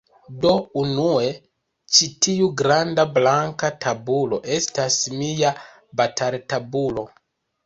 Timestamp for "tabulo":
3.85-4.41